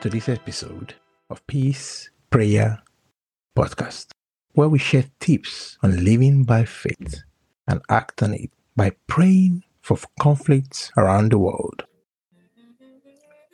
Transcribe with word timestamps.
to 0.00 0.08
this 0.08 0.28
episode 0.28 0.94
of 1.28 1.44
Peace 1.48 2.08
Prayer 2.30 2.80
Podcast, 3.56 4.06
where 4.52 4.68
we 4.68 4.78
share 4.78 5.04
tips 5.18 5.76
on 5.82 6.04
living 6.04 6.44
by 6.44 6.64
faith 6.64 7.24
and 7.66 7.80
act 7.88 8.22
on 8.22 8.34
it 8.34 8.50
by 8.76 8.92
praying 9.08 9.64
for 9.82 9.98
conflicts 10.20 10.92
around 10.96 11.32
the 11.32 11.38
world. 11.38 11.84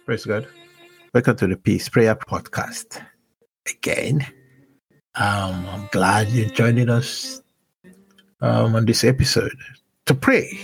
Praise 0.04 0.26
God. 0.26 0.46
Welcome 1.14 1.36
to 1.36 1.46
the 1.46 1.56
Peace 1.56 1.88
Prayer 1.88 2.14
Podcast. 2.14 3.02
Again, 3.66 4.26
um, 5.14 5.66
I'm 5.66 5.88
glad 5.92 6.28
you're 6.28 6.50
joining 6.50 6.90
us 6.90 7.40
um, 8.42 8.74
on 8.74 8.84
this 8.84 9.02
episode 9.02 9.56
to 10.04 10.14
pray, 10.14 10.60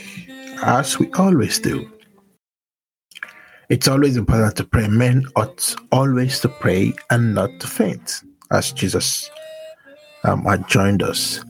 as 0.62 0.98
we 0.98 1.10
always 1.12 1.58
do. 1.58 1.90
It's 3.70 3.86
always 3.86 4.16
important 4.16 4.56
to 4.56 4.64
pray. 4.64 4.88
Men 4.88 5.26
ought 5.36 5.76
always 5.92 6.40
to 6.40 6.48
pray 6.48 6.92
and 7.08 7.36
not 7.36 7.50
to 7.60 7.68
faint, 7.68 8.22
as 8.50 8.72
Jesus 8.72 9.30
um, 10.24 10.42
had 10.44 10.66
joined 10.68 11.04
us. 11.04 11.44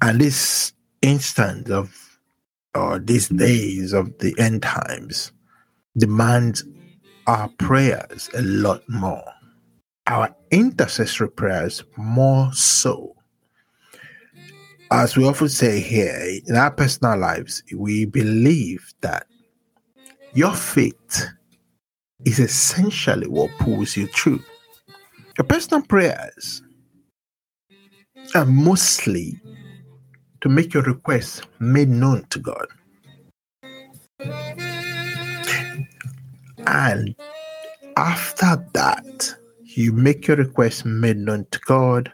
And 0.00 0.18
this 0.18 0.72
instant 1.02 1.70
of, 1.70 1.94
or 2.74 2.98
these 2.98 3.28
days 3.28 3.92
of 3.92 4.16
the 4.18 4.34
end 4.38 4.62
times, 4.62 5.30
demands 5.98 6.64
our 7.26 7.50
prayers 7.58 8.30
a 8.32 8.40
lot 8.40 8.82
more. 8.88 9.24
Our 10.06 10.34
intercessory 10.50 11.30
prayers 11.30 11.84
more 11.98 12.50
so. 12.54 13.14
As 14.90 15.18
we 15.18 15.26
often 15.26 15.50
say 15.50 15.80
here, 15.80 16.40
in 16.46 16.56
our 16.56 16.70
personal 16.70 17.18
lives, 17.18 17.62
we 17.76 18.06
believe 18.06 18.94
that 19.02 19.26
your 20.34 20.52
faith 20.52 21.28
is 22.24 22.40
essentially 22.40 23.28
what 23.28 23.50
pulls 23.58 23.96
you 23.96 24.06
through. 24.08 24.42
Your 25.38 25.44
personal 25.46 25.82
prayers 25.82 26.62
are 28.34 28.44
mostly 28.44 29.40
to 30.40 30.48
make 30.48 30.74
your 30.74 30.82
requests 30.82 31.42
made 31.60 31.88
known 31.88 32.24
to 32.30 32.38
God. 32.38 32.66
And 36.66 37.14
after 37.96 38.64
that, 38.72 39.36
you 39.62 39.92
make 39.92 40.26
your 40.26 40.36
request 40.36 40.84
made 40.84 41.16
known 41.16 41.46
to 41.50 41.60
God. 41.60 42.12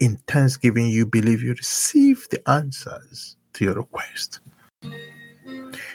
In 0.00 0.16
thanksgiving, 0.26 0.88
you 0.88 1.06
believe 1.06 1.42
you 1.42 1.54
receive 1.54 2.26
the 2.30 2.46
answers 2.50 3.36
to 3.54 3.64
your 3.64 3.74
request. 3.74 4.40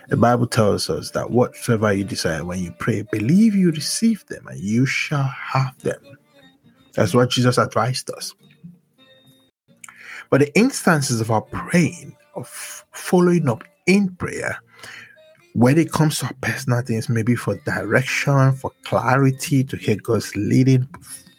The 0.07 0.17
Bible 0.17 0.47
tells 0.47 0.89
us 0.89 1.11
that 1.11 1.31
whatsoever 1.31 1.91
you 1.91 2.05
desire 2.05 2.45
when 2.45 2.59
you 2.59 2.71
pray, 2.79 3.01
believe 3.01 3.55
you 3.55 3.71
receive 3.71 4.25
them 4.27 4.47
and 4.47 4.59
you 4.59 4.85
shall 4.85 5.23
have 5.23 5.77
them. 5.79 5.99
That's 6.93 7.13
what 7.13 7.29
Jesus 7.29 7.57
advised 7.57 8.09
us. 8.11 8.33
But 10.29 10.41
the 10.41 10.57
instances 10.57 11.21
of 11.21 11.29
our 11.29 11.41
praying, 11.41 12.15
of 12.35 12.47
following 12.91 13.49
up 13.49 13.63
in 13.85 14.15
prayer, 14.15 14.57
when 15.53 15.77
it 15.77 15.91
comes 15.91 16.19
to 16.19 16.27
our 16.27 16.33
personal 16.41 16.81
things, 16.81 17.09
maybe 17.09 17.35
for 17.35 17.57
direction, 17.65 18.53
for 18.53 18.71
clarity, 18.83 19.63
to 19.65 19.75
hear 19.75 19.95
God's 19.95 20.35
leading, 20.35 20.87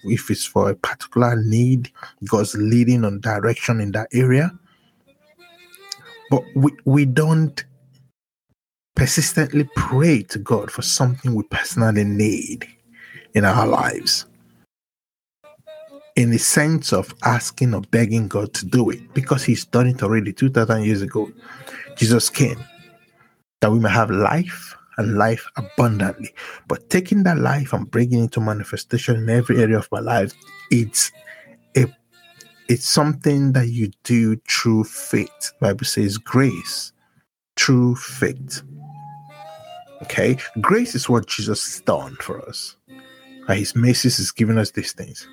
if 0.04 0.30
it's 0.30 0.44
for 0.44 0.70
a 0.70 0.74
particular 0.74 1.36
need, 1.36 1.90
God's 2.26 2.54
leading 2.54 3.04
on 3.04 3.20
direction 3.20 3.80
in 3.80 3.92
that 3.92 4.08
area. 4.12 4.50
But 6.30 6.42
we, 6.54 6.72
we 6.84 7.04
don't 7.04 7.64
persistently 8.98 9.68
pray 9.76 10.24
to 10.24 10.40
God 10.40 10.72
for 10.72 10.82
something 10.82 11.34
we 11.34 11.44
personally 11.44 12.02
need 12.02 12.66
in 13.34 13.44
our 13.44 13.64
lives. 13.64 14.26
In 16.16 16.30
the 16.30 16.38
sense 16.38 16.92
of 16.92 17.14
asking 17.22 17.74
or 17.74 17.80
begging 17.80 18.26
God 18.26 18.52
to 18.54 18.66
do 18.66 18.90
it, 18.90 19.14
because 19.14 19.44
He's 19.44 19.64
done 19.64 19.86
it 19.86 20.02
already 20.02 20.32
2,000 20.32 20.82
years 20.82 21.00
ago. 21.00 21.30
Jesus 21.96 22.28
came 22.28 22.62
that 23.60 23.70
we 23.70 23.78
may 23.78 23.88
have 23.88 24.10
life 24.10 24.74
and 24.96 25.16
life 25.16 25.46
abundantly. 25.56 26.34
But 26.66 26.90
taking 26.90 27.22
that 27.22 27.38
life 27.38 27.72
and 27.72 27.88
bringing 27.88 28.18
it 28.18 28.22
into 28.22 28.40
manifestation 28.40 29.16
in 29.16 29.30
every 29.30 29.62
area 29.62 29.78
of 29.78 29.88
my 29.92 30.00
life, 30.00 30.32
it's 30.72 31.12
a 31.76 31.86
it's 32.68 32.86
something 32.86 33.52
that 33.52 33.68
you 33.68 33.90
do 34.02 34.36
through 34.48 34.84
faith. 34.84 35.52
The 35.60 35.68
Bible 35.68 35.86
says 35.86 36.18
grace 36.18 36.92
through 37.56 37.94
faith. 37.94 38.62
Okay, 40.02 40.36
grace 40.60 40.94
is 40.94 41.08
what 41.08 41.26
Jesus 41.26 41.64
has 41.64 41.80
done 41.80 42.16
for 42.16 42.46
us. 42.48 42.76
His 43.48 43.74
mercies 43.74 44.18
is 44.18 44.30
giving 44.30 44.58
us 44.58 44.70
these 44.72 44.92
things. 44.92 45.26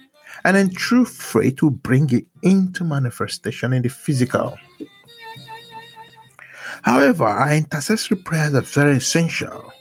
And 0.44 0.56
then 0.56 0.70
true 0.70 1.06
faith 1.06 1.62
will 1.62 1.72
bring 1.72 2.10
it 2.12 2.26
into 2.42 2.84
manifestation 2.84 3.74
in 3.74 3.82
the 3.82 3.90
physical. 3.90 4.58
However, 6.82 7.26
our 7.26 7.54
intercessory 7.54 8.18
prayers 8.18 8.54
are 8.54 8.62
very 8.62 8.98
essential 8.98 9.72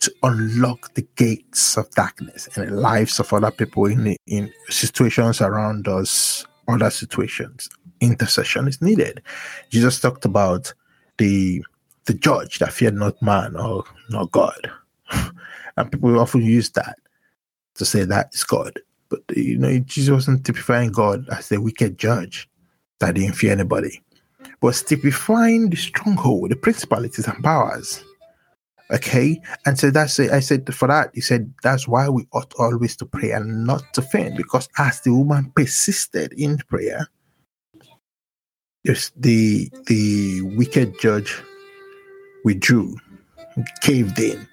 to 0.00 0.14
unlock 0.22 0.94
the 0.94 1.06
gates 1.16 1.76
of 1.76 1.90
darkness 1.92 2.48
in 2.56 2.66
the 2.66 2.72
lives 2.72 3.18
of 3.18 3.32
other 3.32 3.50
people 3.50 3.86
in, 3.86 4.16
in 4.26 4.52
situations 4.68 5.40
around 5.40 5.88
us, 5.88 6.46
other 6.68 6.90
situations. 6.90 7.68
Intercession 8.00 8.68
is 8.68 8.82
needed. 8.82 9.22
Jesus 9.70 10.00
talked 10.00 10.24
about 10.24 10.72
the 11.18 11.64
the 12.06 12.14
judge 12.14 12.58
that 12.58 12.72
feared 12.72 12.94
not 12.94 13.20
man 13.20 13.56
or 13.56 13.84
not 14.08 14.30
God. 14.32 14.70
and 15.76 15.92
people 15.92 16.18
often 16.18 16.42
use 16.42 16.70
that 16.70 16.96
to 17.74 17.84
say 17.84 18.04
that 18.04 18.30
is 18.32 18.44
God. 18.44 18.80
But 19.08 19.20
you 19.34 19.58
know, 19.58 19.78
Jesus 19.80 20.12
wasn't 20.12 20.44
typifying 20.44 20.90
God 20.90 21.28
as 21.30 21.48
the 21.48 21.60
wicked 21.60 21.98
judge 21.98 22.48
that 22.98 23.14
didn't 23.14 23.34
fear 23.34 23.52
anybody, 23.52 24.02
but 24.60 24.82
typifying 24.86 25.70
the 25.70 25.76
stronghold, 25.76 26.50
the 26.50 26.56
principalities 26.56 27.28
and 27.28 27.42
powers. 27.44 28.02
Okay, 28.92 29.40
and 29.64 29.76
so 29.76 29.90
that's 29.90 30.18
it. 30.20 30.30
I 30.30 30.38
said 30.38 30.72
for 30.72 30.86
that, 30.86 31.10
he 31.12 31.20
said 31.20 31.52
that's 31.62 31.88
why 31.88 32.08
we 32.08 32.26
ought 32.32 32.54
always 32.54 32.96
to 32.98 33.06
pray 33.06 33.32
and 33.32 33.66
not 33.66 33.82
to 33.94 34.02
faint, 34.02 34.36
because 34.36 34.68
as 34.78 35.00
the 35.00 35.12
woman 35.12 35.52
persisted 35.56 36.32
in 36.34 36.58
prayer, 36.58 37.08
the 39.16 39.68
the 39.86 40.42
wicked 40.42 40.98
judge 41.00 41.42
withdrew, 42.46 42.96
caved 43.82 44.20
in 44.20 44.46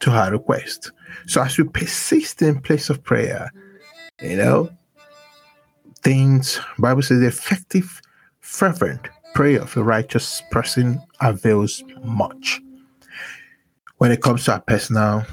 to 0.00 0.10
her 0.10 0.30
request. 0.30 0.92
So 1.26 1.40
as 1.40 1.56
we 1.56 1.64
persist 1.64 2.42
in 2.42 2.60
place 2.60 2.90
of 2.90 3.02
prayer, 3.02 3.50
you 4.20 4.36
know, 4.36 4.68
things 6.02 6.60
Bible 6.78 7.00
says 7.00 7.20
the 7.20 7.26
effective, 7.26 8.02
fervent 8.40 9.08
prayer 9.34 9.62
of 9.62 9.74
a 9.78 9.82
righteous 9.82 10.42
person 10.50 11.00
avails 11.22 11.82
much. 12.04 12.60
When 13.96 14.12
it 14.12 14.20
comes 14.20 14.44
to 14.44 14.52
our 14.52 14.60
personal 14.60 15.24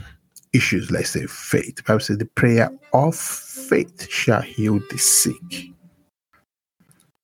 issues, 0.54 0.90
let's 0.90 1.10
say 1.10 1.28
faith, 1.28 1.84
Bible 1.86 2.00
says 2.00 2.18
the 2.18 2.26
prayer 2.26 2.70
of 2.94 3.14
faith 3.14 4.10
shall 4.10 4.42
heal 4.42 4.80
the 4.90 4.98
sick. 4.98 5.68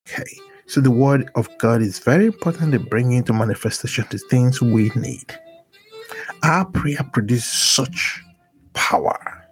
Okay. 0.06 0.49
So 0.69 0.81
the 0.81 0.91
word 0.91 1.31
of 1.34 1.50
God 1.57 1.81
is 1.81 1.97
very 1.97 2.28
important 2.28 2.74
to 2.74 2.80
bring 2.80 3.12
into 3.13 3.34
manifestation 3.34 4.06
the 4.12 4.19
things 4.19 4.62
we 4.62 4.91
need. 4.96 5.35
Our 6.44 6.63
prayer 6.66 7.03
produces 7.12 7.52
such 7.52 8.22
power. 8.74 9.47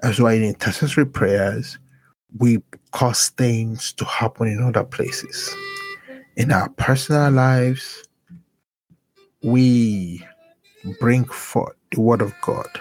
That's 0.00 0.18
why 0.18 0.32
in 0.32 0.42
intercessory 0.42 1.06
prayers, 1.06 1.78
we 2.38 2.58
cause 2.90 3.28
things 3.28 3.92
to 3.92 4.04
happen 4.04 4.48
in 4.48 4.60
other 4.60 4.82
places. 4.82 5.54
In 6.36 6.50
our 6.50 6.70
personal 6.70 7.30
lives, 7.30 8.02
we 9.44 10.26
bring 10.98 11.24
forth 11.24 11.76
the 11.92 12.00
word 12.00 12.20
of 12.20 12.34
God 12.42 12.80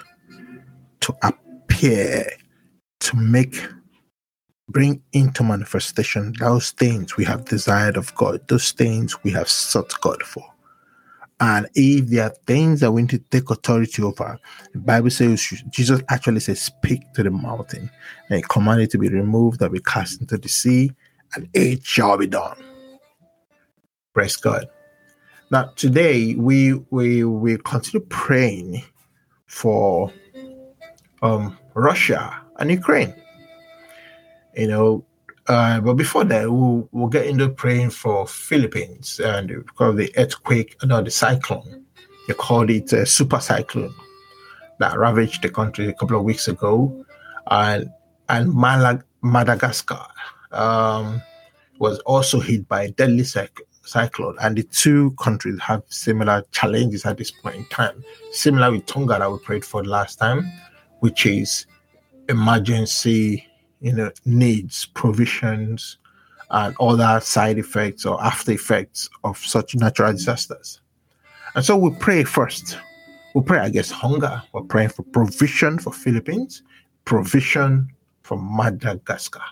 to 1.01 1.15
appear, 1.21 2.27
to 3.01 3.15
make 3.17 3.55
bring 4.69 5.01
into 5.13 5.43
manifestation 5.43 6.33
those 6.39 6.71
things 6.71 7.17
we 7.17 7.25
have 7.25 7.45
desired 7.45 7.97
of 7.97 8.13
God, 8.15 8.47
those 8.47 8.71
things 8.71 9.21
we 9.23 9.31
have 9.31 9.49
sought 9.49 9.99
God 10.01 10.21
for. 10.23 10.45
And 11.41 11.67
if 11.73 12.07
there 12.07 12.25
are 12.25 12.35
things 12.45 12.81
that 12.81 12.91
we 12.91 13.01
need 13.01 13.11
to 13.11 13.19
take 13.19 13.49
authority 13.49 14.03
over, 14.03 14.37
the 14.73 14.79
Bible 14.79 15.09
says 15.09 15.41
Jesus 15.69 16.01
actually 16.09 16.41
says, 16.41 16.61
Speak 16.61 17.01
to 17.13 17.23
the 17.23 17.31
mountain 17.31 17.89
and 18.29 18.47
command 18.49 18.81
it 18.81 18.91
to 18.91 18.97
be 18.97 19.09
removed, 19.09 19.59
that 19.59 19.71
be 19.71 19.79
cast 19.79 20.19
into 20.21 20.37
the 20.37 20.49
sea, 20.49 20.91
and 21.35 21.47
it 21.53 21.85
shall 21.85 22.17
be 22.17 22.27
done. 22.27 22.57
Praise 24.13 24.35
God. 24.35 24.67
Now 25.49 25.71
today 25.75 26.35
we 26.35 26.73
we 26.91 27.23
we 27.23 27.57
continue 27.57 28.05
praying 28.09 28.83
for 29.47 30.11
um 31.21 31.57
Russia 31.73 32.39
and 32.57 32.69
Ukraine 32.69 33.15
you 34.59 34.67
know. 34.67 35.05
Uh, 35.47 35.79
but 35.79 35.95
before 35.95 36.23
that, 36.25 36.51
we'll, 36.51 36.87
we'll 36.91 37.07
get 37.07 37.25
into 37.25 37.49
praying 37.49 37.89
for 37.89 38.27
Philippines 38.27 39.19
and 39.19 39.47
because 39.47 39.89
of 39.89 39.97
the 39.97 40.13
earthquake, 40.17 40.75
no, 40.83 41.01
the 41.01 41.09
cyclone. 41.09 41.85
They 42.27 42.35
called 42.35 42.69
it 42.69 42.93
a 42.93 43.07
super 43.07 43.39
cyclone 43.39 43.95
that 44.79 44.97
ravaged 44.97 45.41
the 45.41 45.49
country 45.49 45.87
a 45.87 45.93
couple 45.93 46.17
of 46.17 46.23
weeks 46.23 46.47
ago, 46.47 47.05
and 47.49 47.89
and 48.29 48.53
Malag- 48.53 49.03
Madagascar 49.23 50.05
um, 50.51 51.21
was 51.79 51.97
also 51.99 52.39
hit 52.39 52.67
by 52.67 52.83
a 52.83 52.91
deadly 52.91 53.23
cyc- 53.23 53.61
cyclone, 53.83 54.37
and 54.41 54.55
the 54.55 54.63
two 54.63 55.11
countries 55.19 55.59
have 55.59 55.81
similar 55.89 56.43
challenges 56.51 57.05
at 57.05 57.17
this 57.17 57.31
point 57.31 57.55
in 57.55 57.65
time. 57.65 58.03
Similar 58.31 58.71
with 58.71 58.85
Tonga 58.85 59.17
that 59.17 59.31
we 59.31 59.39
prayed 59.39 59.65
for 59.65 59.83
last 59.83 60.19
time, 60.19 60.45
which 60.99 61.25
is 61.25 61.65
emergency, 62.29 63.48
you 63.81 63.93
know, 63.93 64.11
needs, 64.25 64.85
provisions, 64.85 65.97
and 66.51 66.75
other 66.79 67.19
side 67.21 67.57
effects 67.57 68.05
or 68.05 68.21
after 68.23 68.51
effects 68.51 69.09
of 69.23 69.37
such 69.37 69.75
natural 69.75 70.11
disasters. 70.11 70.81
And 71.55 71.63
so 71.63 71.77
we 71.77 71.91
pray 71.91 72.23
first. 72.23 72.77
We 73.35 73.41
pray 73.43 73.65
against 73.65 73.91
hunger. 73.91 74.41
We're 74.53 74.63
praying 74.63 74.89
for 74.89 75.03
provision 75.03 75.79
for 75.79 75.93
Philippines, 75.93 76.63
provision 77.05 77.89
for 78.21 78.37
Madagascar. 78.37 79.43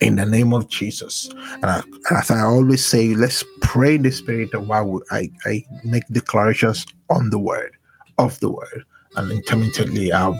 In 0.00 0.16
the 0.16 0.26
name 0.26 0.52
of 0.52 0.68
Jesus. 0.68 1.30
And 1.62 1.82
as 2.10 2.30
I 2.30 2.42
always 2.42 2.84
say, 2.84 3.14
let's 3.14 3.42
pray 3.62 3.94
in 3.94 4.02
the 4.02 4.12
spirit 4.12 4.52
of 4.52 4.68
while 4.68 5.00
I, 5.10 5.30
I 5.46 5.64
make 5.84 6.06
declarations 6.08 6.84
on 7.08 7.30
the 7.30 7.38
word, 7.38 7.72
of 8.18 8.38
the 8.40 8.50
word. 8.50 8.84
And 9.16 9.32
intermittently, 9.32 10.12
I'll 10.12 10.38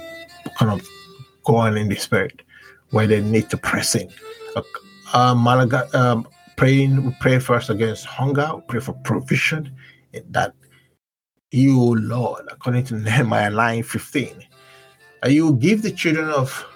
kind 0.58 0.70
of 0.70 0.86
go 1.44 1.56
on 1.56 1.78
in 1.78 1.88
the 1.88 1.96
spirit 1.96 2.42
where 2.90 3.06
they 3.06 3.20
need 3.20 3.50
to 3.50 3.56
press 3.56 3.94
in. 3.94 4.08
Uh, 5.12 5.34
Malaga, 5.34 5.88
um, 5.98 6.26
praying, 6.56 7.04
we 7.04 7.16
pray 7.20 7.38
first 7.38 7.70
against 7.70 8.04
hunger, 8.04 8.50
we 8.54 8.62
pray 8.62 8.80
for 8.80 8.92
provision 9.04 9.74
that 10.30 10.54
you, 11.50 11.94
Lord, 11.96 12.46
according 12.50 12.84
to 12.84 12.94
Nehemiah 12.98 13.50
9 13.50 13.82
15, 13.82 14.44
and 15.22 15.32
you 15.32 15.54
give 15.54 15.82
the 15.82 15.90
children 15.90 16.28
of 16.30 16.66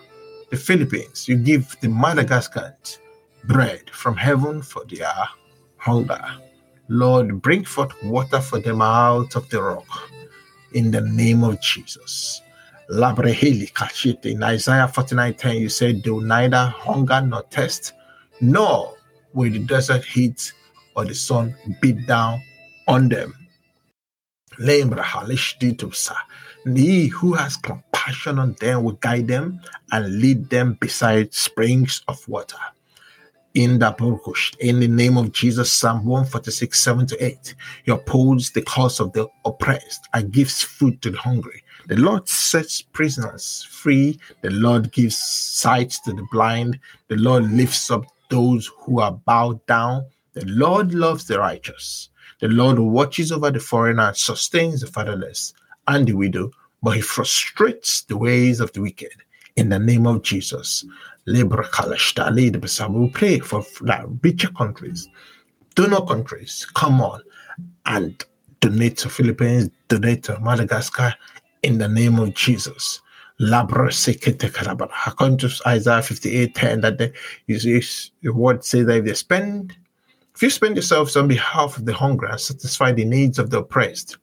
the 0.51 0.57
Philippines, 0.57 1.29
you 1.29 1.37
give 1.37 1.77
the 1.81 1.89
Madagascans 1.89 2.99
bread 3.45 3.89
from 3.91 4.17
heaven 4.17 4.63
for 4.63 4.85
their 4.85 5.13
hunger. 5.77 6.23
Lord, 6.89 7.41
bring 7.41 7.65
forth 7.65 7.93
water 8.03 8.41
for 8.41 8.59
them 8.59 8.83
out 8.83 9.37
of 9.37 9.49
the 9.49 9.63
rock 9.63 10.11
in 10.73 10.91
the 10.91 11.01
name 11.01 11.45
of 11.45 11.61
Jesus. 11.61 12.43
Labreheli 12.91 13.73
Kashit 13.73 14.27
in 14.27 14.43
Isaiah 14.43 14.89
49 14.89 15.35
10, 15.35 15.57
you 15.57 15.69
said, 15.69 16.03
Do 16.03 16.21
neither 16.23 16.67
hunger 16.67 17.21
nor 17.21 17.43
thirst, 17.43 17.93
nor 18.41 18.97
will 19.33 19.53
the 19.53 19.61
desert 19.61 20.05
heat 20.05 20.53
or 20.97 21.05
the 21.05 21.15
sun 21.15 21.55
beat 21.81 22.05
down 22.09 22.43
on 22.89 23.09
them. 23.09 23.33
He 24.59 24.83
who 27.07 27.33
has 27.35 27.57
compassion 27.57 28.39
on 28.41 28.57
them 28.61 28.83
will 28.83 28.93
guide 28.93 29.29
them 29.29 29.61
and 29.93 30.21
lead 30.21 30.51
them 30.51 30.77
beside 30.81 31.33
springs 31.33 32.03
of 32.09 32.27
water. 32.29 32.59
In 33.55 33.79
the 33.79 33.93
Burkush, 33.93 34.57
in 34.59 34.81
the 34.81 34.89
name 34.89 35.17
of 35.17 35.33
Jesus, 35.33 35.71
Psalm 35.71 36.05
146, 36.05 36.81
7 36.81 37.07
to 37.07 37.25
8. 37.25 37.55
He 37.85 37.93
upholds 37.93 38.51
the 38.51 38.63
cause 38.63 39.01
of 39.01 39.13
the 39.13 39.29
oppressed 39.45 40.09
and 40.13 40.33
gives 40.33 40.63
food 40.63 41.01
to 41.03 41.11
the 41.11 41.19
hungry. 41.19 41.63
The 41.87 41.97
Lord 41.97 42.29
sets 42.29 42.82
prisoners 42.82 43.67
free. 43.71 44.19
The 44.43 44.50
Lord 44.50 44.93
gives 44.93 45.17
sight 45.17 45.91
to 46.05 46.12
the 46.12 46.27
blind. 46.31 46.79
The 47.09 47.17
Lord 47.17 47.50
lifts 47.50 47.91
up 47.91 48.05
those 48.29 48.71
who 48.81 49.00
are 49.00 49.12
bowed 49.12 49.65
down. 49.67 50.06
The 50.35 50.44
Lord 50.47 50.94
loves 50.94 51.27
the 51.27 51.38
righteous. 51.38 52.09
The 52.41 52.49
Lord 52.49 52.79
watches 52.79 53.32
over 53.32 53.50
the 53.50 53.61
foreigner 53.61 54.09
and 54.09 54.17
sustains 54.17 54.81
the 54.81 54.87
fatherless 54.87 55.53
and 55.88 56.06
the 56.06 56.15
widow, 56.15 56.50
but 56.82 56.93
he 56.93 57.00
frustrates 57.03 58.03
the 58.03 58.17
ways 58.17 58.61
of 58.61 58.73
the 58.73 58.81
wicked. 58.81 59.12
In 59.56 59.69
the 59.69 59.79
name 59.79 60.06
of 60.06 60.23
Jesus, 60.23 60.85
we 61.27 61.43
pray 63.11 63.38
for 63.41 63.65
richer 64.23 64.50
countries, 64.53 65.09
donor 65.75 66.00
countries, 66.06 66.67
come 66.75 67.00
on 67.03 67.23
and 67.87 68.25
donate 68.61 68.97
to 68.99 69.09
Philippines, 69.11 69.71
donate 69.88 70.23
to 70.25 70.38
Madagascar 70.41 71.15
in 71.62 71.79
the 71.79 71.89
name 71.89 72.19
of 72.19 72.35
Jesus. 72.35 73.01
According 73.43 73.89
to 75.39 75.51
Isaiah 75.67 76.03
58 76.03 76.55
10, 76.55 76.81
that 76.83 76.99
the, 76.99 77.12
the 77.49 78.33
word 78.33 78.65
says 78.65 78.87
that 78.87 78.99
if 78.99 79.05
they 79.05 79.15
spend 79.15 79.77
if 80.41 80.45
you 80.45 80.51
spend 80.51 80.77
yourselves 80.77 81.17
on 81.17 81.29
behalf 81.29 81.77
of 81.77 81.85
the 81.85 81.93
hungry 81.93 82.31
and 82.31 82.41
satisfy 82.41 82.93
the 82.93 83.05
needs 83.05 83.39
of 83.39 83.51
the 83.51 83.59
oppressed, 83.59 84.17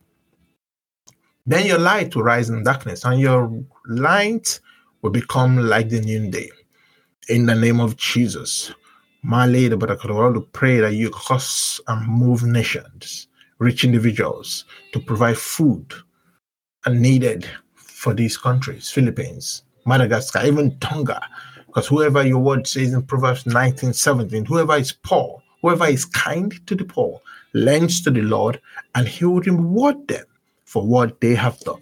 then 1.46 1.68
your 1.68 1.78
light 1.78 2.16
will 2.16 2.24
rise 2.24 2.50
in 2.50 2.64
darkness 2.64 3.06
and 3.06 3.20
your 3.20 3.52
light 3.86 4.60
will 5.04 5.12
become 5.12 5.58
like 5.58 5.90
the 5.90 6.02
noonday. 6.02 6.50
In 7.30 7.46
the 7.46 7.54
name 7.54 7.80
of 7.80 7.98
Jesus, 7.98 8.74
my 9.22 9.46
lady, 9.46 9.76
but 9.76 9.92
I 9.92 9.96
could 9.96 10.08
to 10.08 10.42
pray 10.54 10.80
that 10.80 10.96
you 10.96 11.12
cause 11.12 11.80
and 11.88 12.08
move 12.08 12.44
nations, 12.44 13.28
rich 13.60 13.84
individuals, 13.84 14.66
to 14.94 15.00
provide 15.00 15.38
food 15.38 15.94
and 16.86 17.02
needed 17.02 17.48
for 17.76 18.14
these 18.14 18.38
countries, 18.38 18.90
Philippines, 18.90 19.64
Madagascar, 19.86 20.46
even 20.46 20.78
Tonga, 20.80 21.22
because 21.66 21.88
whoever 21.88 22.26
your 22.26 22.40
word 22.40 22.68
says 22.68 22.94
in 22.94 23.04
Proverbs 23.04 23.46
19, 23.46 23.94
17, 23.94 24.46
whoever 24.46 24.76
is 24.76 24.92
poor 24.92 25.42
Whoever 25.62 25.88
is 25.88 26.06
kind 26.06 26.66
to 26.68 26.76
the 26.76 26.86
poor 26.86 27.22
lends 27.54 28.02
to 28.04 28.12
the 28.12 28.22
Lord, 28.22 28.62
and 28.96 29.08
he 29.08 29.26
will 29.26 29.42
reward 29.42 30.08
them 30.08 30.26
for 30.66 30.86
what 30.86 31.20
they 31.22 31.36
have 31.36 31.60
done. 31.62 31.82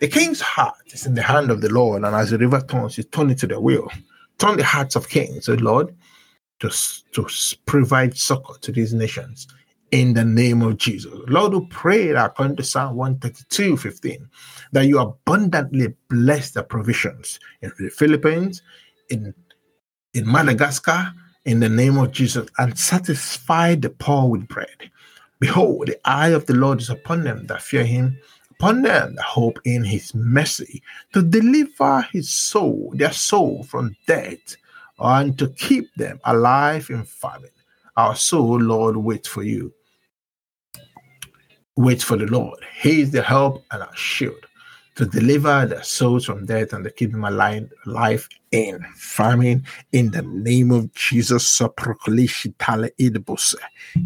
The 0.00 0.08
king's 0.08 0.40
heart 0.40 0.74
is 0.88 1.06
in 1.06 1.14
the 1.14 1.22
hand 1.22 1.50
of 1.50 1.60
the 1.60 1.72
Lord, 1.72 2.04
and 2.04 2.14
as 2.14 2.30
the 2.30 2.38
river 2.38 2.60
turns, 2.60 2.98
you 2.98 3.04
turn 3.04 3.30
it 3.30 3.38
to 3.38 3.46
their 3.46 3.60
will. 3.60 3.88
Turn 4.38 4.56
the 4.56 4.64
hearts 4.64 4.96
of 4.96 5.08
kings, 5.08 5.48
O 5.48 5.54
Lord, 5.54 5.94
to, 6.60 6.70
to 7.12 7.26
provide 7.66 8.18
succor 8.18 8.54
to 8.60 8.72
these 8.72 8.92
nations 8.92 9.46
in 9.92 10.14
the 10.14 10.24
name 10.24 10.62
of 10.62 10.78
Jesus. 10.78 11.12
Lord, 11.28 11.52
we 11.52 11.66
pray 11.66 12.12
that 12.12 12.26
according 12.26 12.56
to 12.56 12.64
Psalm 12.64 12.96
132 12.96 13.76
15, 13.76 14.28
that 14.72 14.86
you 14.86 14.98
abundantly 14.98 15.94
bless 16.08 16.50
the 16.50 16.62
provisions 16.62 17.38
in 17.60 17.70
the 17.78 17.90
Philippines, 17.90 18.62
in, 19.10 19.34
in 20.14 20.26
Madagascar, 20.26 21.12
in 21.44 21.60
the 21.60 21.68
name 21.68 21.98
of 21.98 22.10
Jesus 22.10 22.48
and 22.58 22.78
satisfy 22.78 23.74
the 23.74 23.90
poor 23.90 24.30
with 24.30 24.48
bread. 24.48 24.90
Behold, 25.40 25.88
the 25.88 26.08
eye 26.08 26.28
of 26.28 26.46
the 26.46 26.54
Lord 26.54 26.80
is 26.80 26.88
upon 26.88 27.24
them 27.24 27.46
that 27.48 27.62
fear 27.62 27.84
him, 27.84 28.18
upon 28.52 28.82
them 28.82 29.16
that 29.16 29.24
hope 29.24 29.58
in 29.64 29.84
his 29.84 30.14
mercy, 30.14 30.82
to 31.12 31.22
deliver 31.22 32.02
his 32.12 32.30
soul, 32.30 32.92
their 32.94 33.12
soul 33.12 33.64
from 33.64 33.94
death, 34.06 34.56
and 35.00 35.36
to 35.38 35.48
keep 35.48 35.92
them 35.96 36.20
alive 36.24 36.88
in 36.88 37.04
famine. 37.04 37.50
Our 37.96 38.14
soul, 38.14 38.58
Lord, 38.58 38.96
wait 38.96 39.26
for 39.26 39.42
you. 39.42 39.74
Wait 41.76 42.02
for 42.02 42.16
the 42.16 42.26
Lord. 42.26 42.58
He 42.80 43.00
is 43.00 43.12
the 43.12 43.22
help 43.22 43.64
and 43.70 43.82
our 43.82 43.96
shield 43.96 44.46
to 44.96 45.06
deliver 45.06 45.64
their 45.66 45.82
souls 45.82 46.26
from 46.26 46.44
death 46.44 46.74
and 46.74 46.84
to 46.84 46.90
keep 46.90 47.12
them 47.12 47.24
alive, 47.24 47.72
alive 47.86 48.28
in 48.50 48.84
famine 48.94 49.64
in 49.92 50.10
the 50.10 50.20
name 50.22 50.70
of 50.70 50.92
Jesus. 50.92 51.60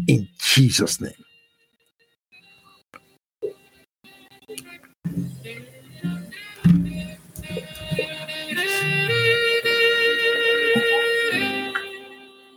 In 0.07 0.27
Jesus' 0.39 1.01
name. 1.01 1.11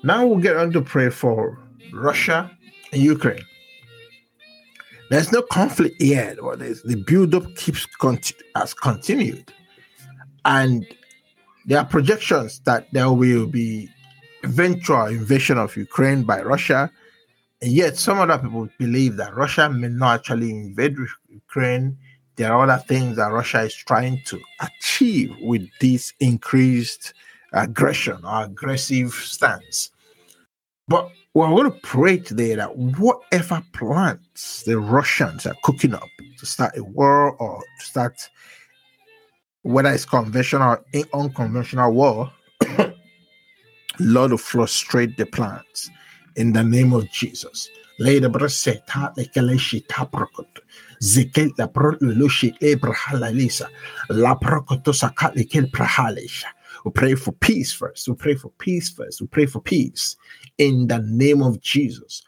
Now 0.02 0.26
we'll 0.26 0.38
get 0.38 0.56
on 0.56 0.72
to 0.72 0.80
pray 0.80 1.10
for 1.10 1.58
Russia 1.92 2.50
and 2.92 3.02
Ukraine. 3.02 3.44
There's 5.10 5.32
no 5.32 5.42
conflict 5.42 6.00
yet, 6.00 6.38
but 6.40 6.60
the 6.60 7.02
build-up 7.04 7.56
keeps 7.56 7.84
conti- 8.00 8.34
has 8.54 8.72
continued, 8.72 9.52
and 10.44 10.86
there 11.66 11.78
are 11.78 11.84
projections 11.84 12.60
that 12.60 12.86
there 12.92 13.12
will 13.12 13.46
be 13.46 13.88
eventual 14.44 15.06
invasion 15.06 15.58
of 15.58 15.76
Ukraine 15.76 16.22
by 16.22 16.40
Russia. 16.42 16.90
And 17.60 17.72
yet, 17.72 17.96
some 17.98 18.18
other 18.20 18.38
people 18.38 18.68
believe 18.78 19.16
that 19.16 19.34
Russia 19.34 19.68
may 19.68 19.88
not 19.88 20.20
actually 20.20 20.50
invade 20.50 20.96
Ukraine. 21.28 21.98
There 22.36 22.52
are 22.52 22.62
other 22.62 22.82
things 22.86 23.16
that 23.16 23.32
Russia 23.32 23.62
is 23.62 23.74
trying 23.74 24.22
to 24.26 24.40
achieve 24.60 25.36
with 25.40 25.68
this 25.80 26.14
increased 26.20 27.12
aggression 27.52 28.24
or 28.24 28.44
aggressive 28.44 29.12
stance. 29.12 29.90
But 30.88 31.10
we're 31.34 31.48
going 31.48 31.70
to 31.70 31.78
pray 31.82 32.18
today 32.18 32.56
that 32.56 32.76
whatever 32.76 33.62
plans 33.72 34.64
the 34.66 34.78
Russians 34.78 35.46
are 35.46 35.54
cooking 35.62 35.94
up 35.94 36.08
to 36.38 36.46
start 36.46 36.76
a 36.76 36.82
war 36.82 37.36
or 37.36 37.62
to 37.78 37.84
start 37.86 38.28
whether 39.62 39.90
it's 39.90 40.04
conventional 40.04 40.62
or 40.70 40.84
unconventional 41.14 41.92
war, 41.92 42.32
Lord 44.00 44.40
frustrate 44.40 45.16
the 45.16 45.26
plans 45.26 45.90
in 46.36 46.52
the 46.52 46.64
name 46.64 46.92
of 46.92 47.08
Jesus. 47.12 47.68
La 48.00 48.10
prolushi 51.68 52.58
ebrahalalisa. 52.60 53.68
La 54.08 54.34
prokoto 54.34 54.92
sakat 54.92 55.36
lekel 55.36 55.70
prahalisha. 55.70 56.46
We 56.84 56.90
pray 56.92 57.14
for 57.14 57.32
peace 57.32 57.72
first. 57.72 58.08
We 58.08 58.14
pray 58.14 58.34
for 58.34 58.50
peace 58.58 58.90
first. 58.90 59.20
We 59.20 59.26
pray 59.26 59.46
for 59.46 59.60
peace 59.60 60.16
in 60.58 60.86
the 60.86 60.98
name 60.98 61.42
of 61.42 61.60
Jesus. 61.60 62.22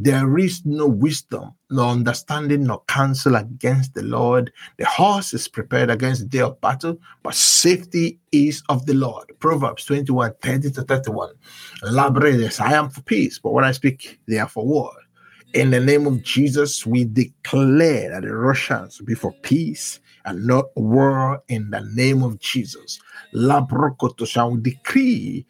There 0.00 0.38
is 0.38 0.64
no 0.64 0.86
wisdom, 0.86 1.54
no 1.70 1.88
understanding, 1.88 2.62
no 2.62 2.84
counsel 2.86 3.34
against 3.34 3.94
the 3.94 4.04
Lord. 4.04 4.52
The 4.76 4.84
horse 4.86 5.34
is 5.34 5.48
prepared 5.48 5.90
against 5.90 6.20
the 6.22 6.28
day 6.28 6.40
of 6.40 6.60
battle, 6.60 6.98
but 7.24 7.34
safety 7.34 8.20
is 8.30 8.62
of 8.68 8.86
the 8.86 8.94
Lord. 8.94 9.32
Proverbs 9.40 9.84
21 9.86 10.34
30 10.40 10.70
to 10.70 10.82
31. 10.82 11.30
Labredes, 11.82 12.60
I 12.60 12.74
am 12.74 12.90
for 12.90 13.02
peace, 13.02 13.40
but 13.40 13.52
when 13.52 13.64
I 13.64 13.72
speak, 13.72 14.20
they 14.28 14.38
are 14.38 14.48
for 14.48 14.64
war. 14.64 14.92
In 15.54 15.70
the 15.70 15.80
name 15.80 16.06
of 16.06 16.22
Jesus, 16.22 16.84
we 16.84 17.04
declare 17.04 18.10
that 18.10 18.22
the 18.22 18.34
Russians 18.34 19.00
be 19.00 19.14
for 19.14 19.32
peace 19.42 19.98
and 20.26 20.46
not 20.46 20.66
war 20.76 21.42
in 21.48 21.70
the 21.70 21.80
name 21.94 22.22
of 22.22 22.38
Jesus. 22.38 23.00
Labrokoto 23.32 24.26
shall 24.26 24.56
decree 24.56 25.46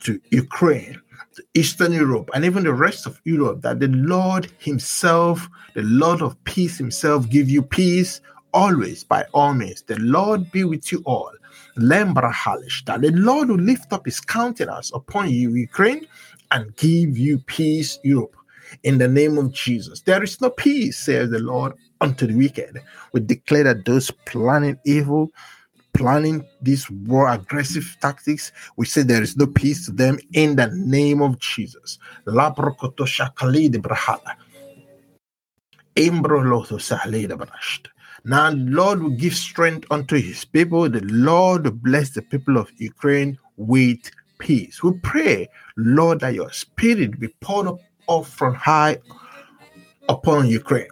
to 0.00 0.20
Ukraine 0.30 1.00
to 1.36 1.44
Eastern 1.54 1.92
Europe, 1.92 2.30
and 2.34 2.44
even 2.44 2.64
the 2.64 2.72
rest 2.74 3.06
of 3.06 3.18
Europe 3.24 3.62
that 3.62 3.80
the 3.80 3.88
Lord 3.88 4.52
Himself, 4.58 5.48
the 5.74 5.82
Lord 5.82 6.20
of 6.20 6.42
peace 6.44 6.76
Himself, 6.76 7.28
give 7.30 7.48
you 7.48 7.62
peace 7.62 8.20
always 8.52 9.04
by 9.04 9.24
all 9.32 9.54
means. 9.54 9.82
The 9.82 9.98
Lord 10.00 10.50
be 10.50 10.64
with 10.64 10.92
you 10.92 11.02
all. 11.06 11.32
Lembrahalish, 11.78 12.84
that 12.84 13.00
the 13.00 13.12
Lord 13.12 13.48
will 13.48 13.56
lift 13.56 13.92
up 13.92 14.04
His 14.04 14.20
countenance 14.20 14.90
upon 14.92 15.30
you, 15.30 15.54
Ukraine, 15.54 16.06
and 16.50 16.76
give 16.76 17.16
you 17.16 17.38
peace, 17.38 17.98
Europe. 18.02 18.36
In 18.82 18.98
the 18.98 19.08
name 19.08 19.38
of 19.38 19.52
Jesus, 19.52 20.00
there 20.00 20.22
is 20.22 20.40
no 20.40 20.50
peace, 20.50 20.98
says 20.98 21.30
the 21.30 21.38
Lord, 21.38 21.72
unto 22.00 22.26
the 22.26 22.34
wicked. 22.34 22.80
We 23.12 23.20
declare 23.20 23.64
that 23.64 23.84
those 23.84 24.10
planning 24.26 24.78
evil 24.84 25.30
planning 25.92 26.44
these 26.62 26.90
war 26.90 27.28
aggressive 27.28 27.96
tactics, 28.00 28.52
we 28.76 28.86
say 28.86 29.02
there 29.02 29.22
is 29.22 29.36
no 29.36 29.46
peace 29.46 29.84
to 29.86 29.92
them 29.92 30.18
in 30.32 30.56
the 30.56 30.68
name 30.68 31.20
of 31.20 31.38
Jesus. 31.38 31.98
Now, 38.24 38.50
Lord 38.50 39.02
will 39.02 39.10
give 39.10 39.34
strength 39.34 39.86
unto 39.90 40.16
his 40.16 40.44
people. 40.44 40.88
The 40.88 41.00
Lord 41.04 41.64
will 41.64 41.72
bless 41.72 42.10
the 42.10 42.22
people 42.22 42.56
of 42.58 42.70
Ukraine 42.78 43.38
with 43.56 43.98
peace. 44.38 44.82
We 44.82 44.92
pray, 45.02 45.48
Lord, 45.76 46.20
that 46.20 46.34
your 46.34 46.52
spirit 46.52 47.18
be 47.18 47.28
poured 47.40 47.66
up 47.66 47.80
off 48.10 48.28
from 48.28 48.54
high 48.54 48.98
upon 50.08 50.48
Ukraine, 50.48 50.88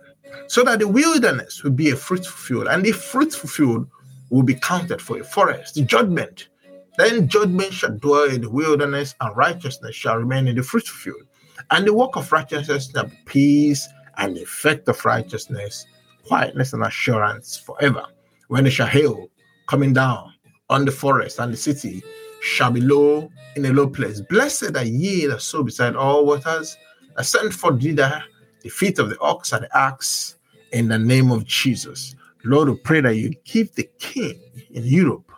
so 0.46 0.62
that 0.62 0.78
the 0.78 0.88
wilderness 0.88 1.62
will 1.62 1.72
be 1.72 1.90
a 1.90 1.96
fruitful 1.96 2.38
field, 2.46 2.68
and 2.68 2.84
the 2.84 2.92
fruitful 2.92 3.50
field 3.50 3.88
will 4.30 4.44
be 4.44 4.54
counted 4.54 5.02
for 5.02 5.18
a 5.18 5.24
forest. 5.24 5.74
The 5.74 5.82
judgment. 5.82 6.48
Then 6.96 7.28
judgment 7.28 7.72
shall 7.72 7.96
dwell 7.96 8.28
in 8.30 8.40
the 8.40 8.50
wilderness, 8.50 9.14
and 9.20 9.36
righteousness 9.36 9.94
shall 9.94 10.16
remain 10.16 10.48
in 10.48 10.56
the 10.56 10.62
fruitful 10.62 10.96
field. 10.96 11.26
And 11.70 11.86
the 11.86 11.94
work 11.94 12.16
of 12.16 12.32
righteousness 12.32 12.90
shall 12.90 13.06
be 13.06 13.18
peace, 13.24 13.88
and 14.16 14.36
the 14.36 14.42
effect 14.42 14.88
of 14.88 15.04
righteousness, 15.04 15.86
quietness 16.26 16.72
and 16.72 16.84
assurance 16.84 17.56
forever. 17.56 18.04
When 18.48 18.66
it 18.66 18.70
shall 18.70 18.86
hail, 18.86 19.28
coming 19.68 19.92
down 19.92 20.34
on 20.70 20.84
the 20.84 20.92
forest 20.92 21.38
and 21.38 21.52
the 21.52 21.56
city, 21.56 22.02
shall 22.40 22.70
be 22.70 22.80
low 22.80 23.30
in 23.56 23.64
a 23.64 23.72
low 23.72 23.88
place. 23.88 24.20
Blessed 24.20 24.76
are 24.76 24.84
ye 24.84 25.26
that 25.26 25.42
sow 25.42 25.62
beside 25.62 25.96
all 25.96 26.26
waters, 26.26 26.76
that 27.18 27.24
send 27.24 27.52
forth 27.52 27.82
thither 27.82 28.22
the 28.62 28.68
feet 28.68 29.00
of 29.00 29.10
the 29.10 29.18
ox 29.20 29.52
and 29.52 29.64
the 29.64 29.76
axe 29.76 30.36
in 30.72 30.86
the 30.86 30.98
name 30.98 31.32
of 31.32 31.44
Jesus. 31.44 32.14
Lord, 32.44 32.68
we 32.68 32.76
pray 32.76 33.00
that 33.00 33.16
you 33.16 33.34
keep 33.44 33.74
the 33.74 33.88
king 33.98 34.40
in 34.70 34.84
Europe, 34.84 35.32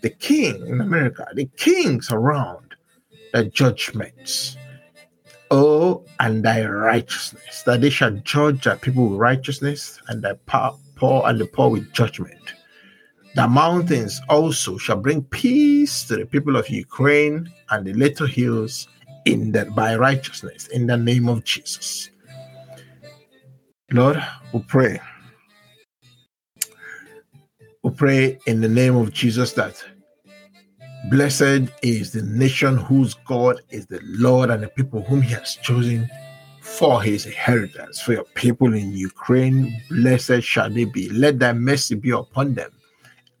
the 0.00 0.08
king 0.08 0.66
in 0.66 0.80
America, 0.80 1.28
the 1.34 1.44
kings 1.58 2.10
around 2.10 2.74
the 3.34 3.44
judgments. 3.44 4.56
Oh, 5.50 6.02
and 6.18 6.42
thy 6.42 6.64
righteousness, 6.64 7.62
that 7.64 7.82
they 7.82 7.90
shall 7.90 8.12
judge 8.12 8.64
thy 8.64 8.76
people 8.76 9.08
with 9.08 9.18
righteousness, 9.18 10.00
and 10.08 10.22
thy 10.22 10.32
poor 10.46 11.22
and 11.26 11.38
the 11.38 11.46
poor 11.46 11.70
with 11.70 11.92
judgment. 11.92 12.54
The 13.34 13.46
mountains 13.46 14.20
also 14.30 14.78
shall 14.78 14.96
bring 14.96 15.24
peace 15.24 16.04
to 16.04 16.16
the 16.16 16.24
people 16.24 16.56
of 16.56 16.70
Ukraine 16.70 17.52
and 17.68 17.86
the 17.86 17.92
little 17.92 18.26
hills 18.26 18.88
in 19.32 19.52
that 19.52 19.74
by 19.74 19.96
righteousness 19.96 20.66
in 20.68 20.86
the 20.86 20.96
name 20.96 21.28
of 21.28 21.44
Jesus. 21.44 22.10
Lord, 23.90 24.22
we 24.52 24.60
pray 24.68 25.00
we 27.82 27.90
pray 27.90 28.38
in 28.46 28.60
the 28.60 28.68
name 28.68 28.96
of 28.96 29.12
Jesus 29.12 29.52
that 29.52 29.82
blessed 31.10 31.70
is 31.82 32.12
the 32.12 32.22
nation 32.22 32.76
whose 32.76 33.14
God 33.14 33.60
is 33.70 33.86
the 33.86 34.00
Lord 34.02 34.50
and 34.50 34.62
the 34.62 34.68
people 34.68 35.02
whom 35.02 35.22
he 35.22 35.32
has 35.34 35.56
chosen 35.56 36.08
for 36.60 37.02
his 37.02 37.24
inheritance. 37.24 38.00
For 38.00 38.12
your 38.14 38.24
people 38.34 38.74
in 38.74 38.92
Ukraine, 38.92 39.80
blessed 39.90 40.42
shall 40.42 40.68
they 40.68 40.84
be. 40.84 41.08
Let 41.10 41.38
thy 41.38 41.52
mercy 41.52 41.94
be 41.94 42.10
upon 42.10 42.54
them 42.54 42.72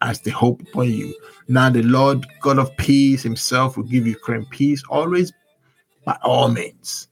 as 0.00 0.20
they 0.20 0.30
hope 0.30 0.62
upon 0.62 0.90
you. 0.92 1.14
Now, 1.48 1.68
the 1.68 1.82
Lord 1.82 2.26
God 2.40 2.58
of 2.58 2.74
peace 2.76 3.22
himself 3.22 3.76
will 3.76 3.84
give 3.84 4.06
Ukraine 4.06 4.46
peace 4.46 4.82
always 4.88 5.32
by 6.08 6.16
all 6.22 6.48
means. 6.48 7.08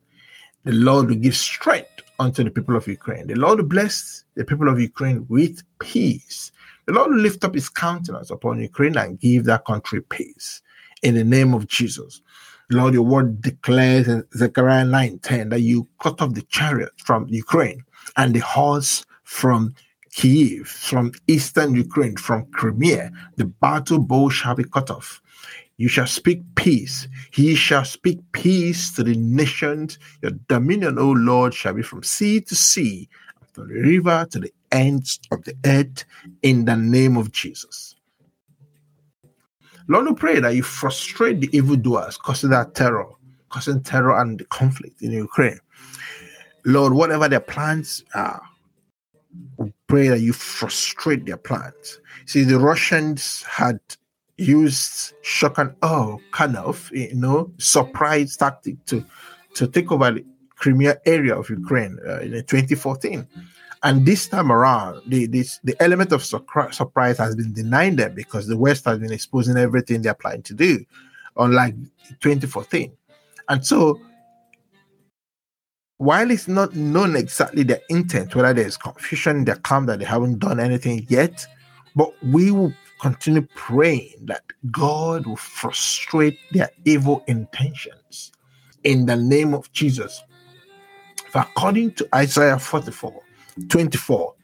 The 0.64 0.72
Lord 0.72 1.08
will 1.08 1.16
give 1.16 1.36
strength 1.36 2.00
unto 2.18 2.42
the 2.42 2.50
people 2.50 2.76
of 2.76 2.88
Ukraine. 2.88 3.26
The 3.26 3.34
Lord 3.34 3.58
will 3.58 3.66
bless 3.66 4.24
the 4.36 4.44
people 4.50 4.70
of 4.70 4.80
Ukraine 4.80 5.26
with 5.28 5.62
peace. 5.80 6.50
The 6.86 6.94
Lord 6.94 7.10
will 7.10 7.18
lift 7.18 7.44
up 7.44 7.54
his 7.54 7.68
countenance 7.68 8.30
upon 8.30 8.58
Ukraine 8.58 8.96
and 8.96 9.20
give 9.20 9.44
that 9.44 9.66
country 9.66 10.00
peace. 10.00 10.62
In 11.02 11.14
the 11.14 11.24
name 11.24 11.52
of 11.52 11.66
Jesus. 11.66 12.22
Lord, 12.70 12.94
your 12.94 13.02
word 13.02 13.42
declares 13.42 14.08
in 14.08 14.24
Zechariah 14.34 14.86
9:10 14.86 15.50
that 15.50 15.60
you 15.60 15.86
cut 16.02 16.22
off 16.22 16.32
the 16.32 16.46
chariot 16.56 16.94
from 16.96 17.28
Ukraine 17.28 17.84
and 18.16 18.34
the 18.34 18.44
horse 18.54 19.04
from 19.24 19.74
Kiev, 20.16 20.66
from 20.66 21.12
eastern 21.26 21.74
Ukraine, 21.74 22.16
from 22.16 22.46
Crimea. 22.58 23.12
The 23.36 23.44
battle 23.44 23.98
bow 23.98 24.30
shall 24.30 24.54
be 24.54 24.64
cut 24.64 24.90
off. 24.90 25.20
You 25.78 25.88
shall 25.88 26.06
speak 26.06 26.42
peace. 26.54 27.06
He 27.32 27.54
shall 27.54 27.84
speak 27.84 28.20
peace 28.32 28.92
to 28.94 29.02
the 29.02 29.14
nations. 29.14 29.98
Your 30.22 30.32
dominion, 30.48 30.98
O 30.98 31.10
Lord, 31.10 31.52
shall 31.52 31.74
be 31.74 31.82
from 31.82 32.02
sea 32.02 32.40
to 32.40 32.54
sea, 32.54 33.08
from 33.52 33.68
the 33.68 33.74
river 33.74 34.26
to 34.30 34.38
the 34.38 34.52
ends 34.72 35.20
of 35.30 35.44
the 35.44 35.54
earth 35.66 36.04
in 36.42 36.64
the 36.64 36.76
name 36.76 37.16
of 37.16 37.32
Jesus. 37.32 37.94
Lord, 39.88 40.06
we 40.06 40.14
pray 40.14 40.40
that 40.40 40.54
you 40.54 40.62
frustrate 40.62 41.40
the 41.40 41.56
evildoers 41.56 42.16
causing 42.16 42.50
that 42.50 42.74
terror, 42.74 43.06
causing 43.50 43.82
terror 43.82 44.18
and 44.18 44.40
the 44.40 44.44
conflict 44.46 45.02
in 45.02 45.12
Ukraine. 45.12 45.60
Lord, 46.64 46.94
whatever 46.94 47.28
their 47.28 47.40
plans 47.40 48.02
are, 48.14 48.42
we 49.58 49.72
pray 49.86 50.08
that 50.08 50.20
you 50.20 50.32
frustrate 50.32 51.26
their 51.26 51.36
plans. 51.36 52.00
See, 52.24 52.42
the 52.42 52.58
Russians 52.58 53.44
had 53.44 53.78
used 54.38 55.14
shock 55.22 55.58
and 55.58 55.74
awe 55.82 56.18
kind 56.30 56.56
of, 56.56 56.90
you 56.92 57.14
know, 57.14 57.50
surprise 57.58 58.36
tactic 58.36 58.84
to 58.86 59.04
to 59.54 59.66
take 59.66 59.90
over 59.90 60.12
the 60.12 60.24
Crimea 60.56 60.98
area 61.06 61.34
of 61.38 61.48
Ukraine 61.48 61.98
uh, 62.06 62.20
in 62.20 62.32
2014. 62.32 63.26
And 63.82 64.04
this 64.04 64.26
time 64.26 64.50
around, 64.50 65.02
the 65.06 65.26
this, 65.26 65.60
the 65.62 65.80
element 65.82 66.12
of 66.12 66.24
surprise 66.24 67.18
has 67.18 67.36
been 67.36 67.52
denied 67.52 67.98
them 67.98 68.14
because 68.14 68.46
the 68.46 68.56
West 68.56 68.84
has 68.86 68.98
been 68.98 69.12
exposing 69.12 69.56
everything 69.56 70.02
they're 70.02 70.14
planning 70.14 70.42
to 70.42 70.54
do, 70.54 70.84
unlike 71.36 71.74
2014. 72.20 72.92
And 73.48 73.64
so, 73.64 74.00
while 75.98 76.30
it's 76.30 76.48
not 76.48 76.74
known 76.74 77.16
exactly 77.16 77.62
their 77.62 77.80
intent, 77.88 78.34
whether 78.34 78.52
there's 78.52 78.76
confusion 78.76 79.38
in 79.38 79.44
their 79.44 79.56
camp 79.56 79.86
that 79.86 79.98
they 80.00 80.04
haven't 80.04 80.40
done 80.40 80.58
anything 80.58 81.06
yet, 81.08 81.46
but 81.94 82.12
we 82.24 82.50
will 82.50 82.72
continue 83.00 83.46
praying 83.54 84.14
that 84.22 84.44
God 84.70 85.26
will 85.26 85.36
frustrate 85.36 86.38
their 86.52 86.70
evil 86.84 87.22
intentions 87.26 88.32
in 88.84 89.06
the 89.06 89.16
name 89.16 89.54
of 89.54 89.70
Jesus. 89.72 90.22
According 91.34 91.92
to 91.94 92.08
Isaiah 92.14 92.58
44, 92.58 93.22
24 93.68 94.34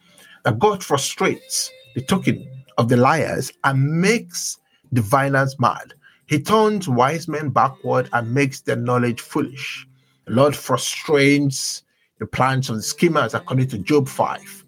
that 0.45 0.59
God 0.59 0.83
frustrates 0.83 1.71
the 1.95 2.01
token 2.01 2.47
of 2.79 2.89
the 2.89 2.97
liars 2.97 3.53
and 3.65 4.01
makes 4.01 4.59
diviners 4.93 5.59
mad. 5.59 5.95
He 6.27 6.41
turns 6.41 6.89
wise 6.89 7.29
men 7.29 7.51
backward 7.51 8.09
and 8.13 8.35
makes 8.35 8.61
their 8.61 8.77
knowledge 8.77 9.21
foolish. 9.21 9.87
The 10.27 10.33
Lord 10.33 10.57
frustrates 10.57 11.83
the 12.19 12.27
plans 12.27 12.71
of 12.71 12.77
the 12.77 12.83
schemers 12.83 13.35
according 13.35 13.69
to 13.69 13.79
Job 13.79 14.09
5, 14.09 14.62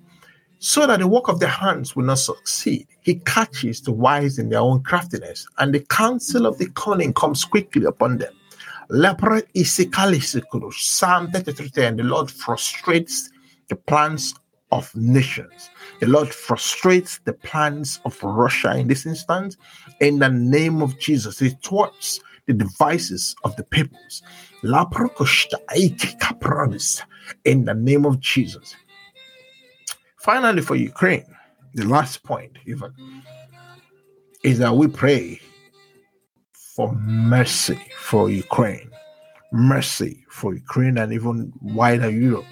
so 0.64 0.86
that 0.86 1.00
the 1.00 1.06
work 1.06 1.28
of 1.28 1.40
their 1.40 1.50
hands 1.50 1.94
will 1.94 2.06
not 2.06 2.18
succeed. 2.18 2.86
He 3.02 3.16
catches 3.16 3.82
the 3.82 3.92
wise 3.92 4.38
in 4.38 4.48
their 4.48 4.60
own 4.60 4.82
craftiness, 4.82 5.46
and 5.58 5.74
the 5.74 5.80
counsel 5.80 6.46
of 6.46 6.56
the 6.56 6.70
cunning 6.70 7.12
comes 7.12 7.44
quickly 7.44 7.84
upon 7.84 8.16
them. 8.16 8.32
Lepra 8.88 9.42
isikalisikuru. 9.54 10.72
Psalm 10.72 11.30
33 11.30 11.84
and 11.84 11.98
the 11.98 12.04
Lord 12.04 12.30
frustrates 12.30 13.28
the 13.68 13.76
plans 13.76 14.34
of 14.72 14.90
nations. 14.96 15.68
The 16.00 16.06
Lord 16.06 16.32
frustrates 16.32 17.20
the 17.26 17.34
plans 17.34 18.00
of 18.06 18.18
Russia 18.22 18.74
in 18.74 18.88
this 18.88 19.04
instance. 19.04 19.58
In 20.00 20.18
the 20.18 20.30
name 20.30 20.80
of 20.80 20.98
Jesus, 20.98 21.40
He 21.40 21.50
thwarts 21.50 22.20
the 22.46 22.54
devices 22.54 23.36
of 23.44 23.54
the 23.56 23.64
peoples. 23.64 24.22
In 24.62 24.70
the 27.64 27.74
name 27.74 28.06
of 28.06 28.20
Jesus. 28.20 28.74
Finally, 30.24 30.62
for 30.62 30.74
Ukraine, 30.74 31.26
the 31.74 31.84
last 31.84 32.22
point 32.22 32.52
even, 32.64 32.90
is 34.42 34.58
that 34.58 34.74
we 34.74 34.88
pray 34.88 35.38
for 36.74 36.94
mercy 36.94 37.78
for 37.98 38.30
Ukraine, 38.30 38.90
mercy 39.52 40.24
for 40.30 40.54
Ukraine 40.54 40.96
and 40.96 41.12
even 41.12 41.52
wider 41.60 42.08
Europe. 42.08 42.46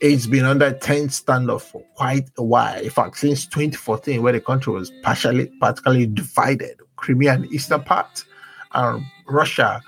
It's 0.00 0.28
been 0.28 0.44
under 0.44 0.70
10 0.70 1.08
standoff 1.08 1.62
for 1.62 1.82
quite 1.96 2.30
a 2.38 2.44
while. 2.44 2.80
In 2.80 2.88
fact, 2.90 3.18
since 3.18 3.46
2014, 3.46 4.22
where 4.22 4.32
the 4.32 4.40
country 4.40 4.72
was 4.72 4.92
partially, 5.02 5.46
partially 5.58 6.06
divided, 6.06 6.78
Crimea 6.94 7.32
and 7.32 7.46
eastern 7.46 7.82
part, 7.82 8.24
and 8.74 9.04
Russia 9.26 9.82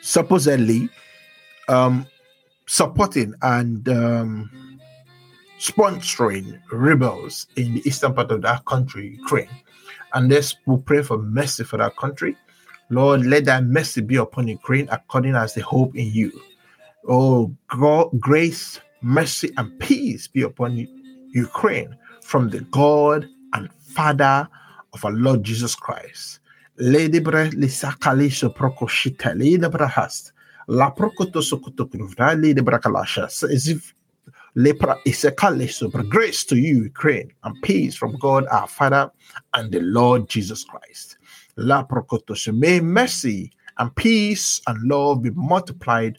supposedly 0.00 0.88
um, 1.68 2.04
supporting 2.66 3.32
and 3.42 3.88
um, 3.88 4.50
sponsoring 5.62 6.60
rebels 6.72 7.46
in 7.54 7.74
the 7.74 7.82
eastern 7.86 8.12
part 8.12 8.32
of 8.32 8.42
that 8.42 8.64
country, 8.64 9.16
Ukraine. 9.20 9.48
And 10.12 10.30
this 10.30 10.56
we 10.66 10.76
pray 10.78 11.02
for 11.02 11.18
mercy 11.18 11.62
for 11.62 11.76
that 11.76 11.96
country. 11.96 12.36
Lord, 12.90 13.24
let 13.24 13.44
that 13.44 13.64
mercy 13.64 14.00
be 14.00 14.16
upon 14.16 14.48
Ukraine 14.48 14.88
according 14.90 15.36
as 15.36 15.54
the 15.54 15.62
hope 15.62 15.94
in 15.94 16.12
you. 16.12 16.32
Oh, 17.08 17.54
God, 17.68 18.08
grace, 18.18 18.80
mercy, 19.02 19.52
and 19.56 19.78
peace 19.78 20.26
be 20.26 20.42
upon 20.42 20.76
Ukraine 21.30 21.96
from 22.22 22.50
the 22.50 22.62
God 22.72 23.28
and 23.52 23.72
Father 23.72 24.48
of 24.92 25.04
our 25.04 25.12
Lord 25.12 25.44
Jesus 25.44 25.76
Christ. 25.76 26.40
As 26.78 26.88
if 33.68 33.94
lepra 34.56 34.98
isekale 35.04 35.70
super 35.70 36.02
grace 36.02 36.44
to 36.44 36.56
you, 36.56 36.84
Ukraine, 36.84 37.32
and 37.44 37.60
peace 37.62 37.94
from 37.94 38.16
God 38.18 38.46
our 38.50 38.66
Father 38.68 39.10
and 39.54 39.72
the 39.72 39.80
Lord 39.80 40.28
Jesus 40.28 40.64
Christ. 40.64 41.16
La 41.56 41.84
may 42.52 42.80
mercy 42.80 43.52
and 43.78 43.94
peace 43.96 44.60
and 44.66 44.78
love 44.88 45.22
be 45.22 45.30
multiplied 45.30 46.18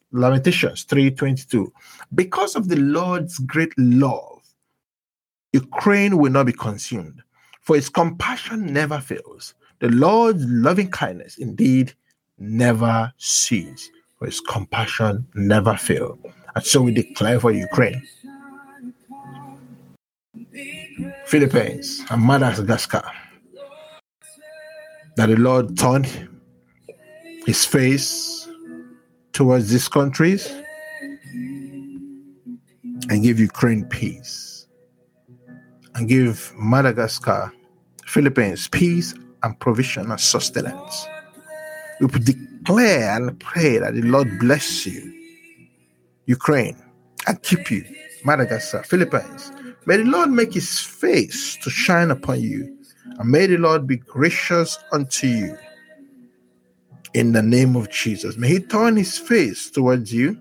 Lamentations 0.11 0.85
3:22. 0.85 1.71
Because 2.13 2.55
of 2.55 2.67
the 2.67 2.75
Lord's 2.75 3.37
great 3.39 3.73
love, 3.77 4.41
Ukraine 5.53 6.17
will 6.17 6.31
not 6.31 6.45
be 6.45 6.53
consumed, 6.53 7.21
for 7.61 7.75
his 7.75 7.89
compassion 7.89 8.73
never 8.73 8.99
fails. 8.99 9.53
The 9.79 9.89
Lord's 9.89 10.45
loving 10.45 10.89
kindness 10.89 11.37
indeed 11.37 11.93
never 12.37 13.11
ceases, 13.17 13.89
for 14.17 14.25
his 14.25 14.39
compassion 14.41 15.27
never 15.35 15.75
fails. 15.75 16.19
And 16.55 16.63
so 16.65 16.81
we 16.81 16.93
declare 16.93 17.39
for 17.39 17.51
Ukraine, 17.51 18.01
Philippines, 21.25 22.01
and 22.09 22.25
Madagascar 22.25 23.03
that 25.15 25.27
the 25.27 25.35
Lord 25.37 25.77
turned 25.77 26.07
his 27.45 27.65
face 27.65 28.40
towards 29.33 29.69
these 29.69 29.87
countries 29.87 30.51
and 33.09 33.23
give 33.23 33.39
Ukraine 33.39 33.85
peace 33.85 34.67
and 35.95 36.07
give 36.07 36.53
Madagascar, 36.57 37.51
Philippines 38.05 38.67
peace 38.67 39.13
and 39.43 39.59
provision 39.59 40.11
and 40.11 40.19
sustenance. 40.19 41.07
We 41.99 42.07
declare 42.07 43.15
and 43.15 43.39
pray 43.39 43.77
that 43.77 43.93
the 43.93 44.01
Lord 44.01 44.39
bless 44.39 44.85
you, 44.85 45.13
Ukraine, 46.25 46.81
and 47.27 47.41
keep 47.43 47.69
you, 47.71 47.85
Madagascar, 48.23 48.83
Philippines. 48.83 49.51
May 49.85 49.97
the 49.97 50.05
Lord 50.05 50.29
make 50.29 50.53
his 50.53 50.79
face 50.79 51.57
to 51.63 51.69
shine 51.69 52.11
upon 52.11 52.41
you, 52.41 52.77
and 53.19 53.29
may 53.29 53.47
the 53.47 53.57
Lord 53.57 53.87
be 53.87 53.97
gracious 53.97 54.77
unto 54.91 55.27
you 55.27 55.57
in 57.13 57.33
the 57.33 57.41
name 57.41 57.75
of 57.75 57.89
Jesus. 57.89 58.37
May 58.37 58.49
He 58.49 58.59
turn 58.59 58.95
His 58.95 59.17
face 59.17 59.69
towards 59.69 60.13
you 60.13 60.37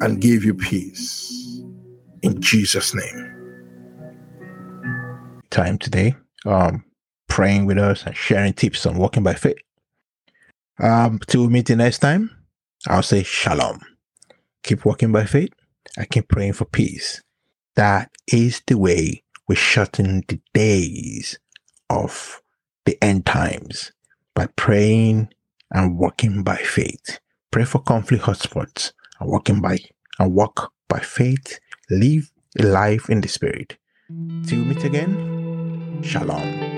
and 0.00 0.20
give 0.20 0.44
you 0.44 0.54
peace 0.54 1.60
in 2.22 2.40
Jesus' 2.40 2.94
name. 2.94 3.28
Time 5.50 5.78
today, 5.78 6.14
um, 6.46 6.84
praying 7.28 7.66
with 7.66 7.78
us 7.78 8.04
and 8.06 8.16
sharing 8.16 8.52
tips 8.52 8.86
on 8.86 8.96
walking 8.96 9.22
by 9.22 9.34
faith. 9.34 9.58
Um, 10.80 11.20
till 11.26 11.42
we 11.42 11.48
meet 11.48 11.68
you 11.68 11.76
next 11.76 11.98
time, 11.98 12.30
I'll 12.88 13.02
say 13.02 13.22
shalom. 13.22 13.80
Keep 14.62 14.84
walking 14.84 15.12
by 15.12 15.26
faith 15.26 15.52
and 15.96 16.08
keep 16.08 16.28
praying 16.28 16.54
for 16.54 16.64
peace. 16.64 17.22
That 17.76 18.10
is 18.32 18.62
the 18.66 18.78
way 18.78 19.22
we 19.48 19.54
shorten 19.54 20.22
the 20.28 20.40
days 20.54 21.38
of 21.90 22.40
the 22.84 22.96
end 23.02 23.26
times 23.26 23.92
by 24.34 24.46
praying 24.56 25.28
and 25.70 25.98
walking 25.98 26.42
by 26.42 26.56
faith. 26.56 27.18
Pray 27.50 27.64
for 27.64 27.80
conflict 27.80 28.24
hotspots 28.24 28.92
and 29.20 29.30
walking 29.30 29.60
by 29.60 29.78
and 30.18 30.34
walk 30.34 30.72
by 30.88 31.00
faith. 31.00 31.58
Live 31.90 32.30
a 32.58 32.62
life 32.64 33.08
in 33.10 33.20
the 33.20 33.28
spirit. 33.28 33.76
Till 34.46 34.58
we 34.58 34.64
meet 34.64 34.84
again, 34.84 36.02
Shalom. 36.02 36.71